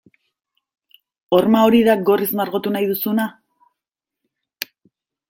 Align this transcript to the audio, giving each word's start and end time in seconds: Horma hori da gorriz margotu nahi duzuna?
Horma 1.37 1.61
hori 1.67 1.81
da 1.87 1.95
gorriz 2.07 2.29
margotu 2.39 2.73
nahi 2.77 2.87
duzuna? 2.93 3.27